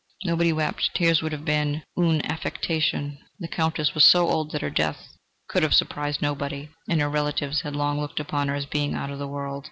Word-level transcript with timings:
Nobody 0.23 0.51
wept; 0.51 0.95
tears 0.95 1.21
would 1.21 1.31
have 1.31 1.45
been 1.45 1.83
une 1.95 2.25
affectation. 2.25 3.19
The 3.37 3.47
Countess 3.47 3.93
was 3.93 4.03
so 4.03 4.27
old, 4.27 4.49
that 4.51 4.63
her 4.63 4.71
death 4.71 4.97
could 5.47 5.61
have 5.61 5.75
surprised 5.75 6.23
nobody, 6.23 6.69
and 6.89 6.99
her 6.99 7.07
relatives 7.07 7.61
had 7.61 7.75
long 7.75 7.99
looked 8.01 8.19
upon 8.19 8.47
her 8.47 8.55
as 8.55 8.65
being 8.65 8.95
out 8.95 9.11
of 9.11 9.19
the 9.19 9.27
world. 9.27 9.59